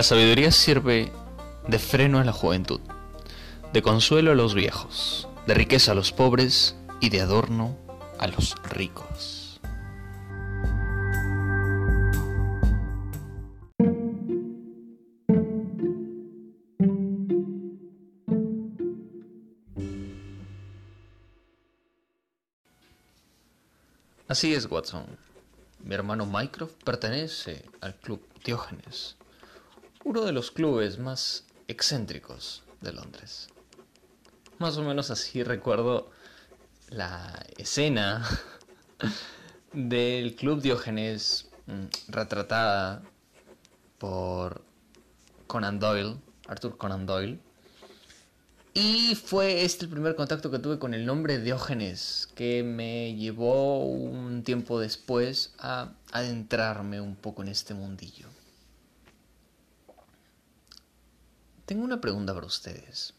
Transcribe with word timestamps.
La 0.00 0.04
sabiduría 0.04 0.50
sirve 0.50 1.12
de 1.68 1.78
freno 1.78 2.20
a 2.20 2.24
la 2.24 2.32
juventud, 2.32 2.80
de 3.74 3.82
consuelo 3.82 4.32
a 4.32 4.34
los 4.34 4.54
viejos, 4.54 5.28
de 5.46 5.52
riqueza 5.52 5.92
a 5.92 5.94
los 5.94 6.10
pobres 6.10 6.74
y 7.00 7.10
de 7.10 7.20
adorno 7.20 7.76
a 8.18 8.26
los 8.26 8.54
ricos. 8.62 9.60
Así 24.28 24.54
es, 24.54 24.64
Watson. 24.64 25.04
Mi 25.84 25.94
hermano 25.94 26.24
Mycroft 26.24 26.82
pertenece 26.84 27.66
al 27.82 27.96
Club 27.96 28.26
Diógenes, 28.42 29.18
uno 30.10 30.22
de 30.22 30.32
los 30.32 30.50
clubes 30.50 30.98
más 30.98 31.44
excéntricos 31.68 32.64
de 32.80 32.92
Londres. 32.92 33.46
Más 34.58 34.76
o 34.76 34.82
menos 34.82 35.08
así 35.12 35.44
recuerdo 35.44 36.10
la 36.88 37.46
escena 37.58 38.26
del 39.72 40.34
Club 40.34 40.62
Diógenes 40.62 41.48
mm, 41.66 41.84
retratada 42.08 43.02
por 43.98 44.64
Conan 45.46 45.78
Doyle, 45.78 46.16
Arthur 46.48 46.76
Conan 46.76 47.06
Doyle. 47.06 47.38
Y 48.74 49.14
fue 49.14 49.62
este 49.62 49.84
el 49.84 49.92
primer 49.92 50.16
contacto 50.16 50.50
que 50.50 50.58
tuve 50.58 50.80
con 50.80 50.92
el 50.92 51.06
nombre 51.06 51.38
Diógenes, 51.38 52.28
que 52.34 52.64
me 52.64 53.14
llevó 53.14 53.84
un 53.84 54.42
tiempo 54.42 54.80
después 54.80 55.54
a 55.60 55.92
adentrarme 56.10 57.00
un 57.00 57.14
poco 57.14 57.42
en 57.42 57.48
este 57.50 57.74
mundillo. 57.74 58.26
Tengo 61.70 61.84
una 61.84 62.00
pregunta 62.00 62.34
para 62.34 62.48
ustedes. 62.48 63.14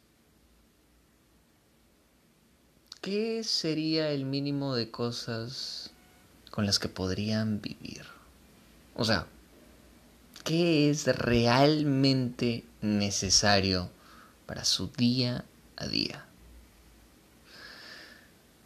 ¿Qué 2.99 3.45
sería 3.45 4.09
el 4.09 4.25
mínimo 4.25 4.75
de 4.75 4.91
cosas 4.91 5.91
con 6.49 6.65
las 6.65 6.77
que 6.77 6.89
podrían 6.89 7.61
vivir? 7.61 8.03
O 8.93 9.05
sea, 9.05 9.25
¿qué 10.43 10.89
es 10.89 11.07
realmente 11.07 12.65
necesario 12.81 13.89
para 14.45 14.65
su 14.65 14.87
día 14.87 15.45
a 15.77 15.87
día? 15.87 16.25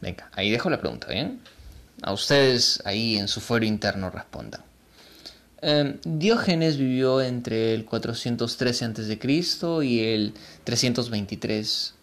Venga, 0.00 0.30
ahí 0.32 0.50
dejo 0.50 0.68
la 0.68 0.80
pregunta, 0.80 1.06
¿bien? 1.06 1.40
A 2.02 2.12
ustedes 2.12 2.82
ahí 2.84 3.18
en 3.18 3.28
su 3.28 3.40
fuero 3.40 3.64
interno 3.66 4.10
respondan. 4.10 4.68
Em, 5.62 5.98
Diógenes 6.04 6.78
vivió 6.78 7.20
entre 7.20 7.74
el 7.74 7.84
413 7.84 8.84
a.C. 8.86 9.84
y 9.84 10.00
el 10.00 10.32
323 10.64 11.94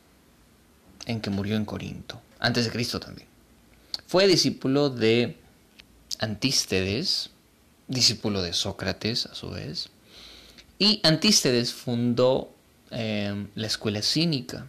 en 1.07 1.21
que 1.21 1.29
murió 1.31 1.55
en 1.55 1.65
Corinto, 1.65 2.21
antes 2.39 2.65
de 2.65 2.71
Cristo 2.71 2.99
también. 2.99 3.27
Fue 4.05 4.27
discípulo 4.27 4.89
de 4.89 5.37
Antístedes, 6.19 7.31
discípulo 7.87 8.41
de 8.43 8.53
Sócrates 8.53 9.25
a 9.25 9.33
su 9.33 9.49
vez, 9.49 9.89
y 10.77 10.99
Antístedes 11.03 11.73
fundó 11.73 12.51
em, 12.91 13.47
la 13.55 13.65
escuela 13.65 14.03
cínica, 14.03 14.67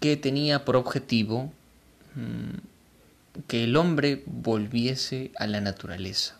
que 0.00 0.16
tenía 0.16 0.64
por 0.64 0.76
objetivo 0.76 1.52
mm, 2.14 3.42
que 3.46 3.64
el 3.64 3.76
hombre 3.76 4.22
volviese 4.24 5.30
a 5.36 5.46
la 5.46 5.60
naturaleza 5.60 6.38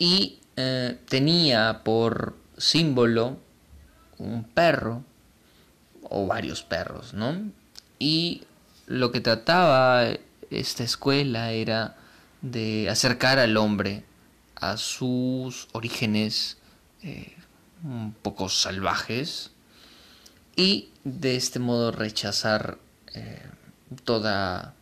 y 0.00 0.38
eh, 0.56 0.98
tenía 1.08 1.82
por 1.84 2.34
símbolo 2.56 3.38
un 4.18 4.44
perro 4.44 5.04
o 6.02 6.26
varios 6.26 6.62
perros, 6.62 7.14
¿no? 7.14 7.52
Y 7.98 8.42
lo 8.86 9.12
que 9.12 9.20
trataba 9.20 10.08
esta 10.50 10.84
escuela 10.84 11.52
era 11.52 11.96
de 12.40 12.88
acercar 12.88 13.38
al 13.38 13.56
hombre 13.58 14.02
a 14.56 14.78
sus 14.78 15.68
orígenes 15.72 16.56
eh, 17.02 17.36
un 17.84 18.14
poco 18.14 18.48
salvajes 18.48 19.50
y 20.56 20.88
de 21.04 21.36
este 21.36 21.58
modo 21.58 21.92
rechazar 21.92 22.78
eh, 23.14 23.42
toda 24.04 24.74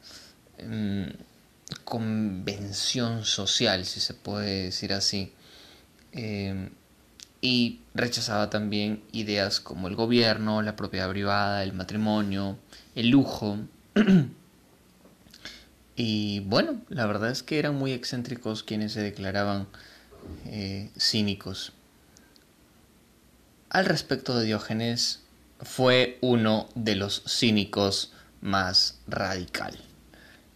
mm, 0.65 1.07
convención 1.85 3.25
social, 3.25 3.85
si 3.85 4.01
se 4.01 4.15
puede 4.15 4.65
decir 4.65 4.93
así, 4.93 5.33
eh, 6.13 6.71
y 7.41 7.81
rechazaba 7.95 8.51
también 8.51 9.03
ideas 9.13 9.61
como 9.61 9.89
el 9.89 9.95
gobierno, 9.95 10.63
la 10.63 10.77
propiedad 10.77 11.09
privada, 11.11 11.63
el 11.63 11.73
matrimonio, 11.73 12.59
el 12.95 13.11
lujo. 13.11 13.59
y 15.97 16.41
bueno, 16.41 16.81
la 16.89 17.07
verdad 17.07 17.31
es 17.31 17.43
que 17.43 17.59
eran 17.59 17.77
muy 17.77 17.93
excéntricos 17.93 18.63
quienes 18.63 18.93
se 18.93 19.03
declaraban 19.03 19.69
eh, 20.47 20.91
cínicos. 20.99 21.73
Al 23.71 23.85
respecto 23.85 24.37
de 24.37 24.47
Diógenes, 24.47 25.21
fue 25.61 26.19
uno 26.21 26.69
de 26.75 26.97
los 26.97 27.23
cínicos 27.27 28.13
más 28.41 28.99
radical. 29.07 29.79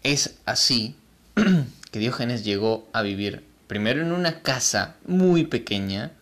Es 0.03 0.37
así 0.47 0.97
que 1.91 1.99
Diógenes 1.99 2.45
llegó 2.45 2.89
a 2.93 3.03
vivir 3.03 3.45
primero 3.67 4.03
en 4.03 4.13
una 4.13 4.43
casa 4.43 4.97
muy 5.07 5.45
pequeña 5.45 6.13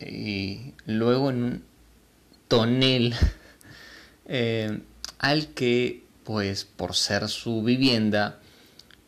y 0.00 0.74
luego 0.86 1.30
en 1.30 1.42
un 1.42 1.64
tonel 2.48 3.14
eh, 4.26 4.80
al 5.18 5.48
que 5.48 6.04
pues 6.24 6.64
por 6.64 6.94
ser 6.94 7.28
su 7.28 7.62
vivienda 7.62 8.38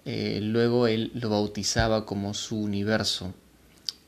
eh, 0.05 0.41
luego 0.43 0.87
él 0.87 1.11
lo 1.15 1.31
bautizaba 1.31 2.05
como 2.05 2.35
su 2.35 2.59
universo. 2.59 3.35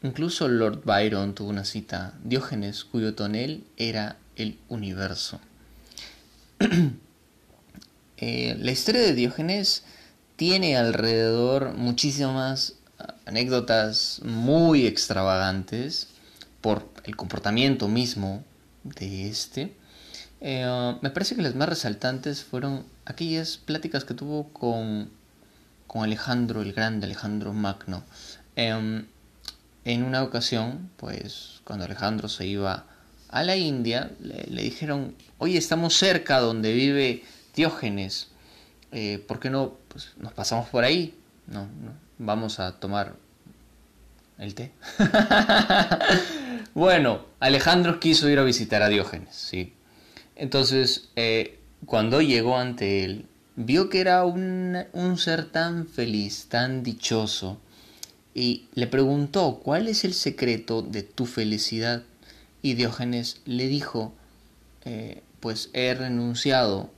Incluso 0.02 0.46
Lord 0.48 0.82
Byron 0.84 1.34
tuvo 1.34 1.48
una 1.48 1.64
cita, 1.64 2.14
Diógenes, 2.22 2.84
cuyo 2.84 3.14
tonel 3.14 3.64
era 3.76 4.18
el 4.36 4.58
universo. 4.68 5.40
Eh, 8.18 8.56
la 8.58 8.70
historia 8.70 9.02
de 9.02 9.12
Diógenes 9.12 9.84
tiene 10.36 10.76
alrededor 10.76 11.74
muchísimas 11.74 12.74
anécdotas 13.26 14.20
muy 14.24 14.86
extravagantes 14.86 16.08
por 16.60 16.88
el 17.04 17.16
comportamiento 17.16 17.88
mismo 17.88 18.44
de 18.84 19.28
este. 19.28 19.74
Eh, 20.41 20.97
me 21.00 21.10
parece 21.10 21.34
que 21.34 21.42
las 21.42 21.54
más 21.54 21.69
resaltantes 21.69 22.44
fueron 22.44 22.84
aquellas 23.04 23.56
pláticas 23.56 24.04
que 24.04 24.14
tuvo 24.14 24.48
con, 24.52 25.10
con 25.86 26.04
Alejandro 26.04 26.62
el 26.62 26.72
Grande, 26.72 27.06
Alejandro 27.06 27.53
Magno. 27.53 28.04
Em, 28.54 29.06
en 29.84 30.03
una 30.03 30.22
ocasión, 30.22 30.91
pues 30.97 31.60
cuando 31.64 31.84
Alejandro 31.84 32.28
se 32.28 32.47
iba 32.47 32.86
a 33.28 33.42
la 33.44 33.56
India, 33.56 34.10
le, 34.20 34.62
dijeron, 34.62 35.14
oye, 35.38 35.58
estamos 35.58 35.97
cerca 35.97 36.41
donde 36.41 36.72
vive 36.72 37.24
Diógenes, 37.54 38.28
eh, 38.92 39.24
¿por 39.26 39.41
qué 39.41 39.50
no 39.50 39.74
pues, 39.88 40.12
nos 40.19 40.32
pasamos 40.32 40.69
por 40.69 40.84
ahí? 40.84 41.14
No, 41.47 41.69
vamos 42.19 42.60
a 42.60 42.72
tomar 42.78 43.14
el 44.38 44.54
té. 44.54 44.72
bueno, 46.74 47.26
Alejandro 47.41 48.00
quiso 48.00 48.28
ir 48.28 48.38
a 48.38 48.44
visitar 48.44 48.82
a 48.82 48.88
Diógenes, 48.88 49.34
sí. 49.34 49.72
Entonces, 50.34 51.08
eh, 51.16 51.58
cuando 51.86 52.20
llegó 52.20 52.58
ante 52.58 53.04
él, 53.04 53.26
vio 53.56 53.88
que 53.88 54.00
era 54.00 54.24
un, 54.24 54.84
un 54.92 55.18
ser 55.18 55.47
tan 55.47 55.86
feliz, 55.86 56.47
tan 56.48 56.83
dichoso, 56.83 57.59
y 58.34 58.66
le 58.74 58.86
preguntó, 58.86 59.60
¿cuál 59.62 59.88
es 59.88 60.04
el 60.04 60.12
secreto 60.12 60.83
de 60.83 61.03
tu 61.03 61.24
felicidad? 61.24 62.03
Y 62.60 62.74
Diógenes 62.74 63.41
le 63.47 63.66
dijo, 63.66 64.12
eh, 64.84 65.22
pues 65.41 65.71
he 65.72 65.94
renunciado 65.94 66.91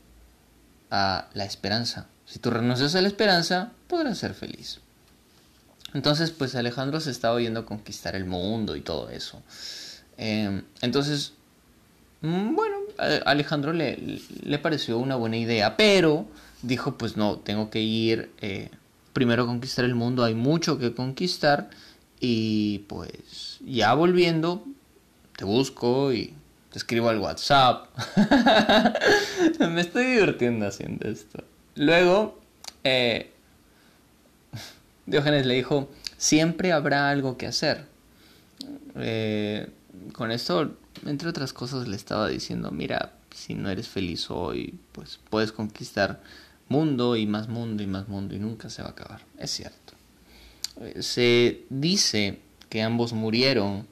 a 0.90 1.28
la 1.34 1.44
esperanza. 1.44 2.06
Si 2.26 2.38
tú 2.38 2.50
renuncias 2.50 2.94
a 2.94 3.02
la 3.02 3.08
esperanza, 3.08 3.72
podrás 3.86 4.18
ser 4.18 4.34
feliz. 4.34 4.80
Entonces, 5.94 6.30
pues 6.30 6.54
Alejandro 6.54 7.00
se 7.00 7.10
estaba 7.10 7.40
yendo 7.40 7.60
a 7.60 7.66
conquistar 7.66 8.14
el 8.14 8.26
mundo 8.26 8.76
y 8.76 8.82
todo 8.82 9.08
eso. 9.08 9.42
Em, 10.18 10.62
entonces, 10.82 11.32
mm, 12.20 12.54
bueno, 12.54 12.76
Alejandro 13.24 13.72
le, 13.72 14.20
le, 14.42 14.58
pareció 14.58 14.98
una 14.98 15.16
buena 15.16 15.36
idea, 15.36 15.76
pero 15.76 16.26
dijo, 16.62 16.98
pues 16.98 17.16
no, 17.16 17.38
tengo 17.38 17.70
que 17.70 17.80
ir 17.80 18.30
eh, 18.40 18.70
primero 19.12 19.44
a 19.44 19.46
conquistar 19.46 19.84
el 19.84 19.94
mundo, 19.94 20.24
hay 20.24 20.34
mucho 20.34 20.78
que 20.78 20.94
conquistar 20.94 21.70
y 22.20 22.80
pues 22.88 23.58
ya 23.64 23.94
volviendo, 23.94 24.64
te 25.36 25.44
busco 25.44 26.12
y 26.12 26.34
escribo 26.78 27.08
al 27.08 27.18
WhatsApp. 27.18 27.86
Me 29.60 29.80
estoy 29.80 30.06
divirtiendo 30.06 30.66
haciendo 30.66 31.08
esto. 31.08 31.44
Luego, 31.74 32.40
eh, 32.84 33.30
Diógenes 35.06 35.46
le 35.46 35.54
dijo, 35.54 35.88
siempre 36.16 36.72
habrá 36.72 37.10
algo 37.10 37.36
que 37.36 37.46
hacer. 37.46 37.86
eh, 38.96 39.68
con 40.12 40.30
esto, 40.30 40.76
entre 41.06 41.28
otras 41.28 41.52
cosas, 41.52 41.86
le 41.86 41.96
estaba 41.96 42.28
diciendo, 42.28 42.70
mira, 42.70 43.12
si 43.34 43.54
no 43.54 43.70
eres 43.70 43.88
feliz 43.88 44.30
hoy, 44.30 44.78
pues 44.92 45.20
puedes 45.30 45.52
conquistar 45.52 46.20
mundo 46.68 47.16
y 47.16 47.26
más 47.26 47.48
mundo 47.48 47.82
y 47.82 47.86
más 47.86 48.08
mundo 48.08 48.34
y 48.34 48.38
nunca 48.38 48.70
se 48.70 48.82
va 48.82 48.88
a 48.88 48.92
acabar. 48.92 49.20
Es 49.38 49.50
cierto. 49.50 49.94
Eh, 50.80 51.02
se 51.02 51.64
dice 51.70 52.40
que 52.68 52.82
ambos 52.82 53.12
murieron 53.12 53.86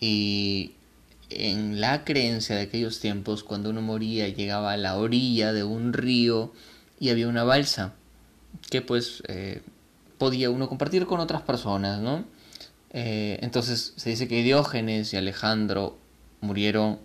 y 0.00 0.72
en 1.30 1.80
la 1.80 2.04
creencia 2.04 2.56
de 2.56 2.62
aquellos 2.62 3.00
tiempos, 3.00 3.44
cuando 3.44 3.70
uno 3.70 3.82
moría, 3.82 4.28
llegaba 4.28 4.72
a 4.72 4.76
la 4.76 4.96
orilla 4.96 5.52
de 5.52 5.64
un 5.64 5.92
río 5.92 6.52
y 6.98 7.10
había 7.10 7.28
una 7.28 7.44
balsa 7.44 7.94
que 8.70 8.82
pues 8.82 9.22
eh, 9.28 9.62
podía 10.18 10.50
uno 10.50 10.68
compartir 10.68 11.06
con 11.06 11.20
otras 11.20 11.42
personas, 11.42 12.00
¿no? 12.00 12.24
Eh, 12.90 13.38
entonces 13.42 13.92
se 13.96 14.10
dice 14.10 14.28
que 14.28 14.42
Diógenes 14.42 15.12
y 15.12 15.16
Alejandro 15.16 15.98
murieron 16.40 16.98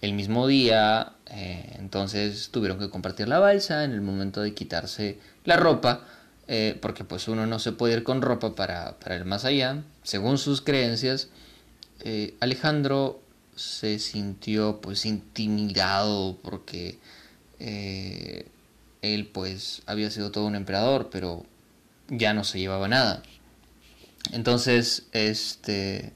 el 0.00 0.12
mismo 0.12 0.46
día, 0.46 1.14
eh, 1.26 1.76
entonces 1.78 2.50
tuvieron 2.50 2.78
que 2.78 2.90
compartir 2.90 3.26
la 3.26 3.38
balsa 3.38 3.84
en 3.84 3.92
el 3.92 4.02
momento 4.02 4.40
de 4.40 4.54
quitarse 4.54 5.18
la 5.44 5.56
ropa, 5.56 6.04
porque 6.82 7.04
pues 7.04 7.26
uno 7.26 7.46
no 7.46 7.58
se 7.58 7.72
puede 7.72 7.94
ir 7.94 8.04
con 8.04 8.20
ropa 8.20 8.54
para, 8.54 8.98
para 8.98 9.16
el 9.16 9.24
más 9.24 9.46
allá, 9.46 9.82
según 10.02 10.36
sus 10.36 10.60
creencias. 10.60 11.28
Alejandro 12.38 13.23
se 13.56 13.98
sintió 13.98 14.80
pues 14.80 15.06
intimidado 15.06 16.38
porque 16.42 16.98
él 17.58 19.26
pues 19.32 19.82
había 19.86 20.10
sido 20.10 20.30
todo 20.30 20.46
un 20.46 20.54
emperador, 20.54 21.08
pero 21.10 21.44
ya 22.08 22.34
no 22.34 22.44
se 22.44 22.58
llevaba 22.58 22.88
nada. 22.88 23.22
Entonces, 24.32 25.04
este, 25.12 26.12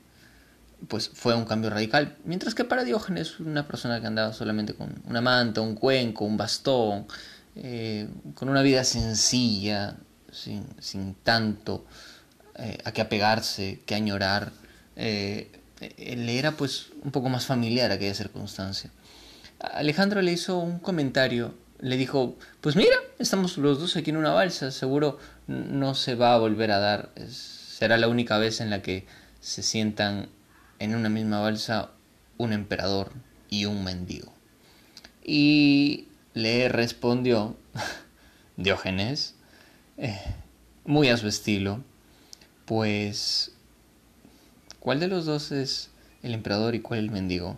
pues 0.87 1.11
fue 1.13 1.35
un 1.35 1.45
cambio 1.45 1.71
radical. 1.71 2.17
Mientras 2.25 2.55
que 2.55 2.65
para 2.65 2.85
Diógenes, 2.85 3.41
una 3.41 3.67
persona 3.67 4.01
que 4.01 4.07
andaba 4.07 4.33
solamente 4.33 4.75
con 4.75 5.03
una 5.07 5.21
manta, 5.21 5.61
un 5.61 5.75
cuenco, 5.75 6.25
un 6.25 6.37
bastón, 6.37 7.07
eh, 7.57 8.09
con 8.35 8.49
una 8.49 8.63
vida 8.63 8.85
sencilla, 8.85 9.97
sin, 10.31 11.15
tanto 11.23 11.85
eh, 12.57 12.79
a 12.85 12.93
qué 12.93 13.01
apegarse, 13.01 13.83
que 13.85 13.95
añorar, 13.95 14.53
eh, 14.97 15.58
le 15.81 16.39
era 16.39 16.53
pues 16.53 16.89
un 17.03 17.11
poco 17.11 17.29
más 17.29 17.47
familiar 17.47 17.91
aquella 17.91 18.15
circunstancia. 18.15 18.91
Alejandro 19.61 20.23
le 20.23 20.33
hizo 20.33 20.59
un 20.59 20.79
comentario 20.79 21.55
le 21.81 21.97
dijo, 21.97 22.37
pues 22.61 22.77
mira, 22.77 22.97
estamos 23.19 23.57
los 23.57 23.79
dos 23.79 23.97
aquí 23.97 24.11
en 24.11 24.17
una 24.17 24.33
balsa, 24.33 24.71
seguro 24.71 25.19
no 25.47 25.95
se 25.95 26.15
va 26.15 26.35
a 26.35 26.39
volver 26.39 26.73
a 26.73 26.79
dar, 26.79 27.13
será 27.29 27.97
la 27.99 28.09
única 28.09 28.39
vez 28.39 28.61
en 28.61 28.71
la 28.71 28.83
que 28.83 29.07
se 29.41 29.63
sientan 29.63 30.29
en 30.79 30.95
una 30.95 31.09
misma 31.09 31.41
balsa 31.41 31.91
un 32.37 32.53
emperador 32.53 33.13
y 33.49 33.65
un 33.65 33.85
mendigo. 33.85 34.33
Y 35.23 36.09
le 36.35 36.69
respondió 36.69 37.57
Diógenes, 38.57 39.35
eh, 39.99 40.21
muy 40.85 41.09
a 41.09 41.17
su 41.17 41.29
estilo, 41.29 41.85
pues, 42.65 43.53
¿cuál 44.81 45.01
de 45.01 45.09
los 45.09 45.25
dos 45.27 45.53
es 45.53 45.91
el 46.23 46.35
emperador 46.35 46.75
y 46.75 46.81
cuál 46.81 47.01
el 47.01 47.11
mendigo? 47.11 47.57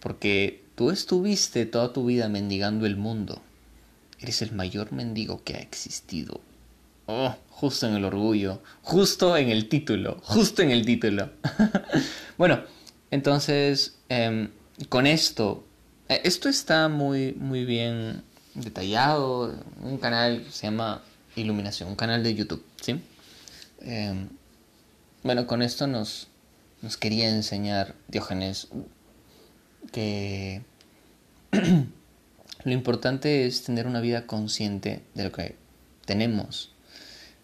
Porque 0.00 0.64
Tú 0.74 0.90
estuviste 0.90 1.66
toda 1.66 1.92
tu 1.92 2.04
vida 2.04 2.28
mendigando 2.28 2.84
el 2.84 2.96
mundo. 2.96 3.40
Eres 4.18 4.42
el 4.42 4.52
mayor 4.52 4.92
mendigo 4.92 5.44
que 5.44 5.54
ha 5.54 5.60
existido. 5.60 6.40
Oh, 7.06 7.36
justo 7.50 7.86
en 7.86 7.94
el 7.94 8.04
orgullo, 8.04 8.60
justo 8.82 9.36
en 9.36 9.50
el 9.50 9.68
título, 9.68 10.20
justo 10.24 10.62
en 10.62 10.72
el 10.72 10.84
título. 10.84 11.30
bueno, 12.38 12.62
entonces, 13.12 13.98
em, 14.08 14.50
con 14.88 15.06
esto, 15.06 15.64
eh, 16.08 16.22
esto 16.24 16.48
está 16.48 16.88
muy, 16.88 17.34
muy 17.34 17.64
bien 17.64 18.22
detallado. 18.54 19.54
Un 19.80 19.98
canal 19.98 20.44
se 20.50 20.66
llama 20.66 21.02
Iluminación, 21.36 21.90
un 21.90 21.96
canal 21.96 22.24
de 22.24 22.34
YouTube, 22.34 22.64
¿sí? 22.80 23.00
Em, 23.80 24.28
bueno, 25.22 25.46
con 25.46 25.62
esto 25.62 25.86
nos, 25.86 26.26
nos 26.84 26.98
quería 26.98 27.30
enseñar 27.30 27.94
Diógenes 28.08 28.68
que 29.90 30.62
lo 32.64 32.72
importante 32.72 33.46
es 33.46 33.62
tener 33.62 33.86
una 33.86 34.00
vida 34.00 34.26
consciente 34.26 35.02
de 35.14 35.24
lo 35.24 35.32
que 35.32 35.56
tenemos. 36.04 36.72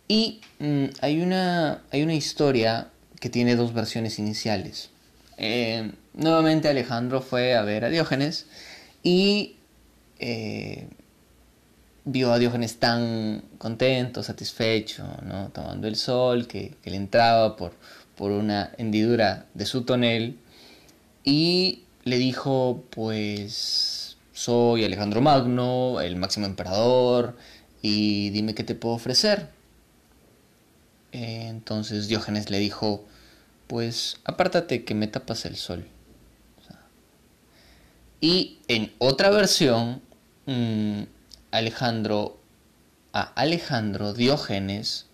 Y 0.08 0.42
mm, 0.58 0.84
hay, 1.00 1.22
una, 1.22 1.82
hay 1.90 2.02
una 2.02 2.14
historia 2.14 2.90
que 3.18 3.30
tiene 3.30 3.56
dos 3.56 3.72
versiones 3.72 4.18
iniciales. 4.18 4.90
Eh, 5.38 5.90
nuevamente 6.12 6.68
Alejandro 6.68 7.22
fue 7.22 7.54
a 7.54 7.62
ver 7.62 7.86
a 7.86 7.88
Diógenes 7.88 8.46
y 9.02 9.56
eh, 10.18 10.86
vio 12.04 12.30
a 12.30 12.38
Diógenes 12.38 12.76
tan 12.78 13.42
contento, 13.56 14.22
satisfecho, 14.22 15.06
¿no? 15.22 15.48
tomando 15.48 15.88
el 15.88 15.96
sol 15.96 16.46
que, 16.46 16.74
que 16.82 16.90
le 16.90 16.96
entraba 16.96 17.56
por, 17.56 17.72
por 18.20 18.32
una 18.32 18.70
hendidura 18.76 19.46
de 19.54 19.64
su 19.64 19.84
tonel 19.84 20.38
y 21.24 21.84
le 22.04 22.18
dijo, 22.18 22.84
pues 22.90 24.18
soy 24.34 24.84
Alejandro 24.84 25.22
Magno, 25.22 26.02
el 26.02 26.16
máximo 26.16 26.44
emperador, 26.44 27.34
y 27.80 28.28
dime 28.28 28.54
qué 28.54 28.62
te 28.62 28.74
puedo 28.74 28.94
ofrecer. 28.94 29.48
Entonces 31.12 32.08
Diógenes 32.08 32.50
le 32.50 32.58
dijo, 32.58 33.06
pues 33.66 34.18
apártate 34.24 34.84
que 34.84 34.94
me 34.94 35.06
tapas 35.06 35.46
el 35.46 35.56
sol. 35.56 35.86
Y 38.20 38.58
en 38.68 38.92
otra 38.98 39.30
versión, 39.30 40.02
mm, 40.44 41.04
Alejandro, 41.52 42.38
a 43.14 43.22
Alejandro 43.22 44.12
Diógenes 44.12 45.06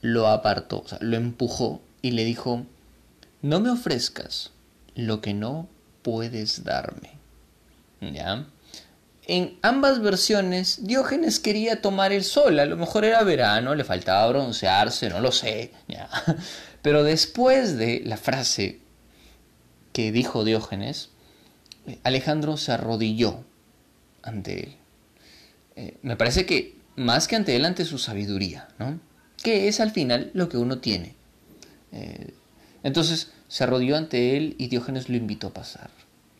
lo 0.00 0.28
apartó, 0.28 0.80
o 0.80 0.88
sea, 0.88 0.96
lo 1.02 1.18
empujó 1.18 1.82
y 2.06 2.12
le 2.12 2.24
dijo, 2.24 2.64
no 3.42 3.58
me 3.58 3.68
ofrezcas 3.68 4.52
lo 4.94 5.20
que 5.20 5.34
no 5.34 5.68
puedes 6.02 6.62
darme. 6.62 7.18
¿Ya? 8.00 8.46
En 9.26 9.58
ambas 9.62 10.00
versiones, 10.00 10.86
Diógenes 10.86 11.40
quería 11.40 11.82
tomar 11.82 12.12
el 12.12 12.22
sol, 12.22 12.60
a 12.60 12.66
lo 12.66 12.76
mejor 12.76 13.04
era 13.04 13.24
verano, 13.24 13.74
le 13.74 13.82
faltaba 13.82 14.28
broncearse, 14.28 15.08
no 15.08 15.20
lo 15.20 15.32
sé. 15.32 15.72
¿ya? 15.88 16.08
Pero 16.82 17.02
después 17.02 17.76
de 17.76 18.02
la 18.04 18.16
frase 18.16 18.78
que 19.92 20.12
dijo 20.12 20.44
Diógenes, 20.44 21.10
Alejandro 22.04 22.56
se 22.56 22.70
arrodilló 22.70 23.44
ante 24.22 24.62
él. 24.62 24.76
Eh, 25.74 25.98
me 26.02 26.14
parece 26.16 26.46
que 26.46 26.76
más 26.94 27.26
que 27.26 27.34
ante 27.34 27.56
él, 27.56 27.64
ante 27.64 27.84
su 27.84 27.98
sabiduría, 27.98 28.68
¿no? 28.78 29.00
Que 29.42 29.66
es 29.66 29.80
al 29.80 29.90
final 29.90 30.30
lo 30.34 30.48
que 30.48 30.56
uno 30.56 30.78
tiene. 30.78 31.15
Eh, 31.92 32.34
entonces 32.82 33.32
se 33.48 33.64
arrodilló 33.64 33.96
ante 33.96 34.36
él 34.36 34.54
y 34.58 34.68
Diógenes 34.68 35.08
lo 35.08 35.16
invitó 35.16 35.48
a 35.48 35.54
pasar. 35.54 35.90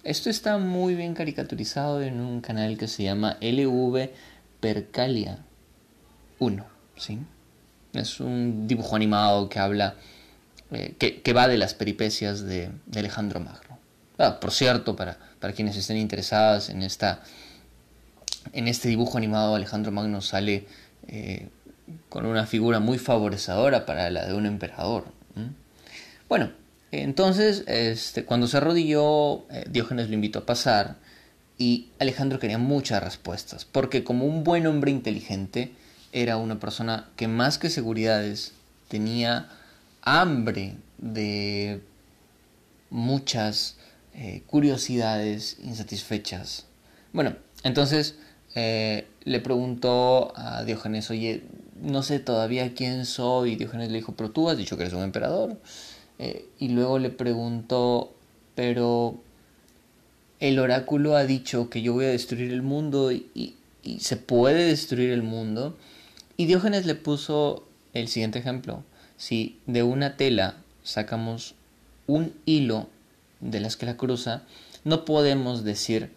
Esto 0.05 0.31
está 0.31 0.59
muy 0.59 0.95
bien 0.95 1.15
caricaturizado 1.15 2.01
en 2.03 2.21
un 2.21 2.41
canal 2.41 2.79
que 2.79 2.87
se 2.87 3.03
llama 3.03 3.39
LV 3.41 4.11
Percalia 4.61 5.41
1. 6.39 6.67
¿sí? 6.97 7.19
Es 7.93 8.21
un 8.21 8.69
dibujo 8.69 8.95
animado 8.95 9.49
que 9.49 9.59
habla, 9.59 9.97
eh, 10.71 10.95
que, 10.99 11.33
va 11.33 11.49
de 11.49 11.59
las 11.59 11.75
peripecias 11.75 12.43
de, 12.43 12.71
Alejandro 12.95 13.41
Magno. 13.41 13.79
Ah, 14.19 14.39
por 14.39 14.53
cierto, 14.53 14.95
para, 14.95 15.19
para 15.41 15.53
quienes 15.53 15.77
estén 15.77 15.97
interesadas 15.97 16.71
en, 16.71 16.83
esta, 16.83 17.23
en 18.53 18.69
este 18.69 18.89
dibujo 18.89 19.19
animado, 19.19 19.57
Alejandro 19.57 19.93
Magno 19.93 20.21
sale 20.21 20.67
eh, 21.09 21.49
con 22.09 22.27
una 22.27 22.47
figura 22.47 22.81
muy 22.81 22.99
favorecedora 22.99 23.87
para 23.87 24.09
la 24.11 24.27
de 24.27 24.35
un 24.35 24.47
emperador. 24.47 25.16
Bueno, 26.29 26.51
entonces, 26.91 27.65
este, 27.67 28.25
cuando 28.25 28.47
se 28.47 28.57
arrodilló, 28.57 29.49
eh, 29.51 29.65
Diógenes 29.69 30.09
lo 30.09 30.15
invitó 30.15 30.41
a 30.41 30.47
pasar 30.47 30.97
y 31.59 31.89
Alejandro 31.99 32.39
quería 32.39 32.59
muchas 32.59 33.03
respuestas, 33.03 33.65
porque 33.65 34.05
como 34.05 34.27
un 34.27 34.45
buen 34.45 34.67
hombre 34.67 34.91
inteligente, 34.91 35.73
era 36.13 36.37
una 36.37 36.59
persona 36.59 37.09
que 37.17 37.29
más 37.29 37.59
que 37.59 37.71
seguridades 37.71 38.53
tenía 38.89 39.49
hambre 40.03 40.77
de 40.99 41.83
muchas 42.91 43.77
eh, 44.15 44.43
curiosidades 44.47 45.59
insatisfechas. 45.63 46.65
Bueno, 47.13 47.37
entonces 47.65 48.17
eh, 48.55 49.07
le 49.25 49.41
preguntó 49.41 50.33
a 50.37 50.65
Diógenes, 50.65 51.11
oye, 51.11 51.43
no 51.83 52.03
sé 52.03 52.19
todavía 52.19 52.75
quién 52.75 53.07
soy. 53.07 53.53
Y 53.53 53.57
Diógenes 53.57 53.91
le 53.91 53.99
dijo, 53.99 54.15
pero 54.17 54.31
tú 54.31 54.49
has 54.49 54.57
dicho 54.57 54.77
que 54.77 54.85
eres 54.85 54.95
un 54.95 55.03
emperador. 55.03 55.59
Eh, 56.19 56.49
y 56.59 56.69
luego 56.69 56.99
le 56.99 57.11
preguntó, 57.11 58.15
pero 58.55 59.21
el 60.41 60.59
oráculo 60.59 61.17
ha 61.17 61.25
dicho 61.25 61.71
que 61.71 61.83
yo 61.83 61.95
voy 61.95 62.07
a 62.07 62.09
destruir 62.09 62.53
el 62.53 62.63
mundo 62.63 63.13
y, 63.13 63.55
se 64.01 64.17
puede 64.17 64.65
destruir 64.65 65.11
el 65.11 65.23
mundo. 65.23 65.77
Y 66.37 66.47
Diógenes 66.47 66.87
le 66.87 66.97
puso 66.97 67.69
el 67.95 68.09
siguiente 68.09 68.41
ejemplo. 68.41 68.83
Si 69.17 69.61
de 69.67 69.85
una 69.85 70.17
tela 70.17 70.57
sacamos 70.83 71.55
un 72.09 72.35
hilo 72.47 72.89
de 73.41 73.61
las 73.61 73.77
que 73.77 73.87
la 73.87 73.97
cruza, 73.97 74.43
no 74.83 75.05
podemos 75.05 75.63
decir 75.63 76.11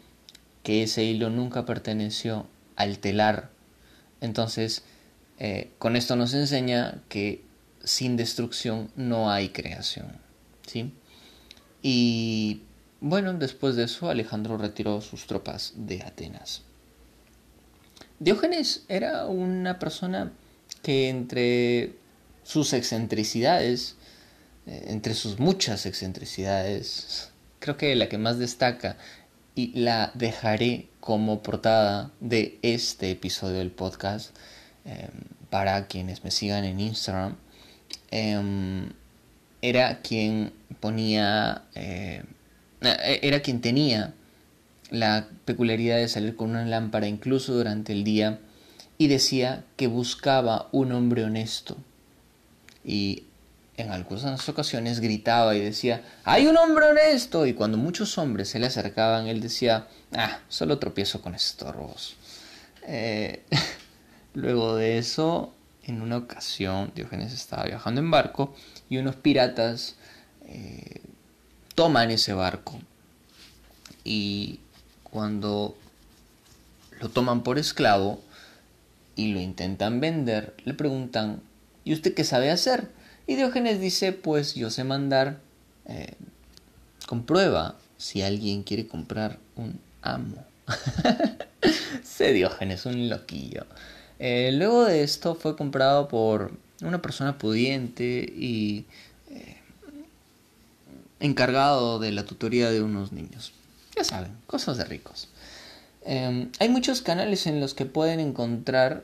que 0.64 0.82
ese 0.82 1.04
hilo 1.04 1.30
nunca 1.30 1.66
perteneció 1.66 2.48
al 2.76 2.98
telar. 2.98 3.52
Entonces, 4.20 4.84
eh, 5.40 5.72
con 5.78 5.96
esto 5.96 6.18
nos 6.18 6.34
enseña 6.34 7.02
que 7.08 7.44
sin 7.84 8.18
destrucción 8.18 8.92
no 8.98 9.32
hay 9.32 9.50
creación. 9.50 10.18
¿sí? 10.68 10.94
Y 11.82 12.62
bueno, 13.00 13.34
después 13.34 13.78
de 13.78 13.86
eso 13.86 14.10
Alejandro 14.10 14.58
retiró 14.58 15.00
sus 15.00 15.28
tropas 15.28 15.74
de 15.76 16.02
Atenas. 16.04 16.64
Diógenes 18.20 18.84
era 18.90 19.28
una 19.28 19.80
persona 19.80 20.34
que 20.84 21.08
entre 21.08 21.94
sus 22.44 22.74
excentricidades, 22.74 23.96
eh, 24.68 24.88
entre 24.88 25.14
sus 25.14 25.40
muchas 25.40 25.86
excentricidades, 25.86 27.32
creo 27.60 27.78
que 27.78 27.96
la 27.96 28.10
que 28.10 28.18
más 28.18 28.40
destaca 28.40 28.98
y 29.56 29.72
la 29.80 30.12
dejaré 30.16 30.90
como 31.00 31.42
portada 31.42 32.12
de 32.20 32.60
este 32.62 33.12
episodio 33.12 33.60
del 33.60 33.72
podcast 33.72 34.36
em, 34.86 35.10
para 35.50 35.88
quienes 35.88 36.24
me 36.24 36.32
sigan 36.32 36.66
en 36.66 36.80
Instagram, 36.80 37.36
em, 38.12 38.90
era 39.62 40.02
quien 40.02 40.54
ponía, 40.80 41.64
eh, 41.76 42.24
era 42.82 43.42
quien 43.42 43.62
tenía 43.62 44.14
la 44.90 45.28
peculiaridad 45.46 45.98
de 45.98 46.08
salir 46.08 46.36
con 46.36 46.52
una 46.52 46.66
lámpara 46.66 47.08
incluso 47.08 47.54
durante 47.54 47.94
el 47.94 48.04
día 48.04 48.40
y 48.98 49.08
decía 49.08 49.64
que 49.78 49.88
buscaba 49.88 50.68
un 50.72 50.92
hombre 50.92 51.24
honesto. 51.24 51.78
Y 52.84 53.24
en 53.78 53.92
algunas 53.92 54.48
ocasiones 54.50 55.00
gritaba 55.00 55.56
y 55.56 55.62
decía, 55.62 56.04
hay 56.26 56.48
un 56.48 56.58
hombre 56.58 56.88
honesto. 56.88 57.46
Y 57.46 57.54
cuando 57.54 57.78
muchos 57.78 58.18
hombres 58.18 58.50
se 58.50 58.60
le 58.60 58.68
acercaban, 58.68 59.28
él 59.28 59.42
decía, 59.42 59.88
ah, 60.14 60.40
solo 60.50 60.80
tropiezo 60.80 61.22
con 61.22 61.34
estorbos. 61.34 62.16
Eh, 62.84 63.44
luego 64.34 64.76
de 64.76 64.98
eso, 64.98 65.54
en 65.84 66.02
una 66.02 66.18
ocasión, 66.18 66.92
Diógenes 66.96 67.34
estaba 67.34 67.64
viajando 67.64 68.02
en 68.02 68.12
barco 68.12 68.54
y 68.90 68.98
unos 68.98 69.16
piratas 69.16 69.96
eh, 70.46 71.02
toman 71.76 72.12
ese 72.12 72.34
barco 72.34 72.80
y 74.04 74.60
cuando 75.04 75.78
lo 77.00 77.10
toman 77.10 77.44
por 77.44 77.58
esclavo 77.58 78.22
y 79.16 79.32
lo 79.34 79.40
intentan 79.40 80.00
vender, 80.00 80.56
le 80.66 80.74
preguntan, 80.74 81.42
¿y 81.84 81.94
usted 81.94 82.14
qué 82.14 82.24
sabe 82.24 82.52
hacer? 82.52 82.90
Y 83.28 83.36
Diógenes 83.36 83.80
dice, 83.80 84.14
pues 84.14 84.56
yo 84.56 84.70
sé 84.70 84.84
mandar, 84.84 85.40
eh, 85.86 86.14
comprueba 87.06 87.76
si 87.98 88.22
alguien 88.22 88.64
quiere 88.64 88.88
comprar 88.88 89.40
un 89.56 89.80
amo. 90.02 90.46
sé 92.04 92.34
Diógenes, 92.34 92.86
un 92.86 93.10
loquillo. 93.10 93.66
Eh, 94.20 94.52
luego 94.54 94.86
de 94.86 95.04
esto 95.04 95.36
fue 95.36 95.56
comprado 95.56 96.08
por 96.10 96.52
una 96.82 97.02
persona 97.02 97.38
pudiente 97.38 98.32
y 98.36 98.86
eh, 99.32 99.58
encargado 101.20 102.00
de 102.00 102.12
la 102.12 102.26
tutoría 102.26 102.70
de 102.70 102.82
unos 102.82 103.12
niños. 103.12 103.54
Ya 103.96 104.04
saben, 104.04 104.32
cosas 104.46 104.78
de 104.78 104.84
ricos. 104.84 105.30
Em, 106.06 106.52
hay 106.60 106.70
muchos 106.70 107.02
canales 107.02 107.48
en 107.48 107.60
los 107.60 107.74
que 107.74 107.86
pueden 107.86 108.20
encontrar 108.20 109.04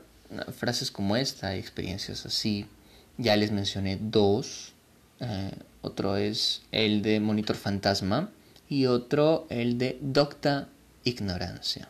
frases 0.56 0.90
como 0.90 1.16
esta, 1.16 1.54
experiencias 1.56 2.26
así. 2.26 2.66
Ya 3.18 3.36
les 3.36 3.52
mencioné 3.52 3.98
dos. 4.00 4.72
Eh, 5.20 5.52
otro 5.82 6.16
es 6.16 6.62
el 6.72 7.02
de 7.02 7.20
Monitor 7.20 7.56
Fantasma 7.56 8.30
y 8.68 8.86
otro 8.86 9.46
el 9.48 9.78
de 9.78 9.98
Docta 10.00 10.68
Ignorancia. 11.04 11.88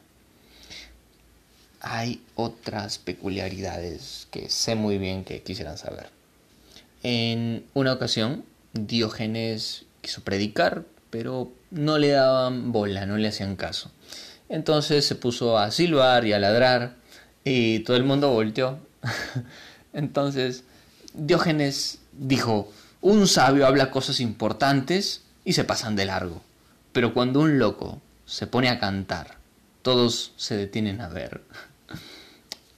Hay 1.88 2.20
otras 2.34 2.98
peculiaridades 2.98 4.26
que 4.32 4.50
sé 4.50 4.74
muy 4.74 4.98
bien 4.98 5.22
que 5.22 5.42
quisieran 5.42 5.78
saber. 5.78 6.08
En 7.04 7.64
una 7.74 7.92
ocasión, 7.92 8.44
Diógenes 8.72 9.84
quiso 10.00 10.22
predicar, 10.22 10.84
pero 11.10 11.52
no 11.70 11.98
le 11.98 12.08
daban 12.08 12.72
bola, 12.72 13.06
no 13.06 13.16
le 13.18 13.28
hacían 13.28 13.54
caso. 13.54 13.92
Entonces 14.48 15.06
se 15.06 15.14
puso 15.14 15.58
a 15.58 15.70
silbar 15.70 16.24
y 16.24 16.32
a 16.32 16.40
ladrar 16.40 16.96
y 17.44 17.78
todo 17.80 17.96
el 17.96 18.02
mundo 18.02 18.32
volteó. 18.32 18.80
Entonces 19.92 20.64
Diógenes 21.14 22.00
dijo, 22.10 22.72
un 23.00 23.28
sabio 23.28 23.64
habla 23.64 23.92
cosas 23.92 24.18
importantes 24.18 25.22
y 25.44 25.52
se 25.52 25.62
pasan 25.62 25.94
de 25.94 26.06
largo, 26.06 26.42
pero 26.90 27.14
cuando 27.14 27.38
un 27.38 27.60
loco 27.60 28.02
se 28.24 28.48
pone 28.48 28.70
a 28.70 28.80
cantar, 28.80 29.36
todos 29.82 30.32
se 30.36 30.56
detienen 30.56 31.00
a 31.00 31.08
ver. 31.08 31.42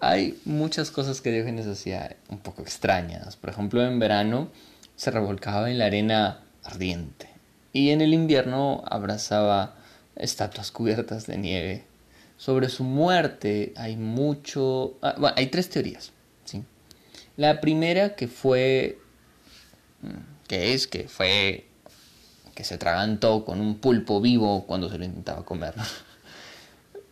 Hay 0.00 0.38
muchas 0.44 0.90
cosas 0.92 1.20
que 1.20 1.32
Diógenes 1.32 1.66
hacía 1.66 2.16
un 2.28 2.38
poco 2.38 2.62
extrañas. 2.62 3.36
Por 3.36 3.50
ejemplo, 3.50 3.84
en 3.84 3.98
verano 3.98 4.48
se 4.94 5.10
revolcaba 5.10 5.70
en 5.70 5.78
la 5.78 5.86
arena 5.86 6.40
ardiente 6.62 7.28
y 7.72 7.90
en 7.90 8.00
el 8.00 8.14
invierno 8.14 8.84
abrazaba 8.86 9.74
estatuas 10.14 10.70
cubiertas 10.70 11.26
de 11.26 11.38
nieve. 11.38 11.84
Sobre 12.36 12.68
su 12.68 12.84
muerte 12.84 13.72
hay 13.76 13.96
mucho... 13.96 14.96
Ah, 15.02 15.16
bueno, 15.18 15.34
hay 15.36 15.48
tres 15.48 15.68
teorías. 15.68 16.12
¿sí? 16.44 16.62
La 17.36 17.60
primera 17.60 18.14
que 18.14 18.28
fue... 18.28 18.98
Mm, 20.02 20.46
que 20.46 20.74
es 20.74 20.86
que 20.86 21.08
fue... 21.08 21.66
que 22.54 22.62
se 22.62 22.78
tragantó 22.78 23.44
con 23.44 23.60
un 23.60 23.78
pulpo 23.78 24.20
vivo 24.20 24.64
cuando 24.66 24.88
se 24.88 24.98
lo 24.98 25.04
intentaba 25.04 25.44
comer. 25.44 25.74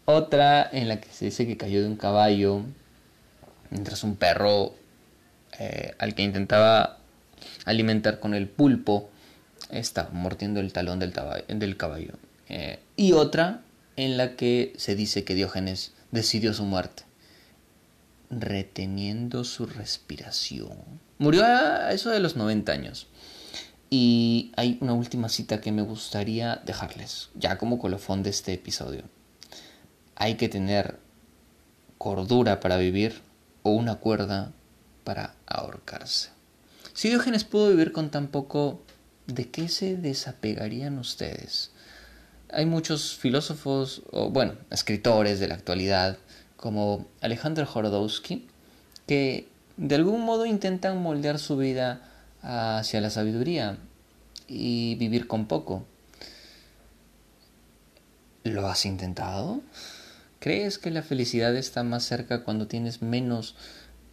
Otra 0.06 0.68
en 0.72 0.88
la 0.88 1.00
que 1.00 1.10
se 1.10 1.26
dice 1.26 1.46
que 1.46 1.56
cayó 1.56 1.82
de 1.82 1.88
un 1.88 1.96
caballo 1.96 2.62
mientras 3.70 4.04
un 4.04 4.16
perro 4.16 4.74
eh, 5.58 5.94
al 5.98 6.14
que 6.14 6.22
intentaba 6.22 6.98
alimentar 7.64 8.20
con 8.20 8.32
el 8.34 8.48
pulpo 8.48 9.10
está 9.70 10.08
mordiendo 10.12 10.60
el 10.60 10.72
talón 10.72 11.00
del, 11.00 11.12
caballo. 11.76 12.12
Eh, 12.48 12.78
y 12.96 13.12
otra 13.12 13.62
en 13.96 14.16
la 14.16 14.36
que 14.36 14.74
se 14.76 14.94
dice 14.94 15.24
que 15.24 15.34
Diógenes 15.34 15.92
decidió 16.12 16.54
su 16.54 16.64
muerte, 16.64 17.02
reteniendo 18.30 19.44
su 19.44 19.66
respiración. 19.66 20.78
Murió 21.18 21.44
a 21.44 21.92
eso 21.92 22.10
de 22.10 22.20
los 22.20 22.36
90 22.36 22.70
años. 22.70 23.08
Y 23.88 24.52
hay 24.56 24.78
una 24.80 24.92
última 24.94 25.28
cita 25.28 25.60
que 25.60 25.72
me 25.72 25.82
gustaría 25.82 26.62
dejarles, 26.64 27.30
ya 27.34 27.56
como 27.56 27.78
colofón 27.78 28.22
de 28.22 28.30
este 28.30 28.52
episodio. 28.52 29.04
Hay 30.16 30.34
que 30.34 30.48
tener 30.48 30.98
cordura 31.98 32.60
para 32.60 32.76
vivir 32.76 33.22
o 33.62 33.70
una 33.70 33.96
cuerda 33.96 34.52
para 35.04 35.34
ahorcarse. 35.46 36.30
Si 36.92 37.08
Diógenes 37.08 37.44
pudo 37.44 37.68
vivir 37.68 37.92
con 37.92 38.10
tan 38.10 38.28
poco 38.28 38.80
¿de 39.26 39.50
qué 39.50 39.68
se 39.68 39.96
desapegarían 39.96 40.98
ustedes? 40.98 41.70
Hay 42.50 42.66
muchos 42.66 43.16
filósofos, 43.16 44.02
o 44.12 44.30
bueno, 44.30 44.54
escritores 44.70 45.40
de 45.40 45.48
la 45.48 45.54
actualidad, 45.54 46.16
como 46.56 47.06
Alejandro 47.20 47.66
Jorodowski, 47.66 48.46
que 49.06 49.48
de 49.76 49.94
algún 49.94 50.22
modo 50.22 50.46
intentan 50.46 51.02
moldear 51.02 51.38
su 51.38 51.56
vida 51.56 52.00
hacia 52.42 53.00
la 53.00 53.10
sabiduría 53.10 53.78
y 54.46 54.94
vivir 54.94 55.26
con 55.26 55.46
poco. 55.46 55.84
¿Lo 58.44 58.68
has 58.68 58.86
intentado? 58.86 59.60
¿Crees 60.38 60.78
que 60.78 60.90
la 60.90 61.02
felicidad 61.02 61.56
está 61.56 61.82
más 61.82 62.04
cerca 62.04 62.44
cuando 62.44 62.66
tienes 62.66 63.02
menos 63.02 63.56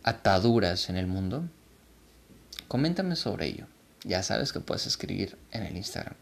ataduras 0.03 0.89
en 0.89 0.98
el 0.98 1.08
mundo? 1.08 1.48
Coméntame 2.68 3.15
sobre 3.15 3.48
ello 3.48 3.68
ya 4.03 4.24
sabes 4.24 4.51
que 4.51 4.60
puedes 4.60 4.86
escribir 4.86 5.38
en 5.51 5.63
el 5.63 5.77
Instagram. 5.77 6.15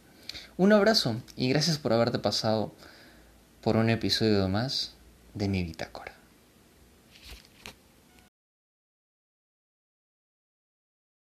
Un 0.58 0.74
abrazo 0.74 1.22
y 1.36 1.50
gracias 1.50 1.78
por 1.78 1.94
haberte 1.94 2.20
pasado 2.20 2.74
por 3.62 3.76
un 3.76 3.90
episodio 3.90 4.48
más 4.48 4.94
de 5.34 5.48
mi 5.48 5.64
bitácora. 5.64 6.21